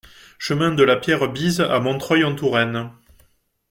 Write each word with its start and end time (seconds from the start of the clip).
Chemin 0.39 0.71
de 0.73 0.81
la 0.81 0.95
Pierre 0.97 1.31
Bise 1.31 1.61
à 1.61 1.79
Montreuil-en-Touraine 1.79 2.89